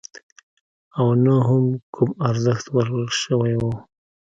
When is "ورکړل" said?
2.75-3.09